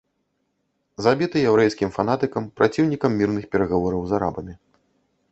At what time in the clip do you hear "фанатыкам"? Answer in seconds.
1.97-2.47